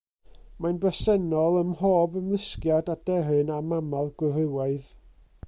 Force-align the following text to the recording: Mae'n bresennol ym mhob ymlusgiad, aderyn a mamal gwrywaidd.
Mae'n 0.65 0.77
bresennol 0.85 1.59
ym 1.59 1.69
mhob 1.73 2.17
ymlusgiad, 2.21 2.91
aderyn 2.95 3.53
a 3.59 3.61
mamal 3.69 4.13
gwrywaidd. 4.25 4.91